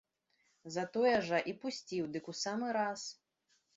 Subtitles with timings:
[0.75, 3.01] Затое жа і пусціў дык у самы раз.